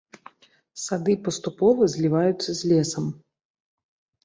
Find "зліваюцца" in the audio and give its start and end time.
1.95-2.49